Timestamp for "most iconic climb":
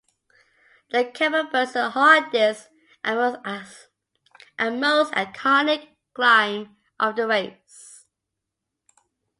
4.81-6.75